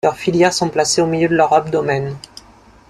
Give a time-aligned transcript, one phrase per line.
[0.03, 2.15] Leurs filières sont placées au milieu de leur abdomen.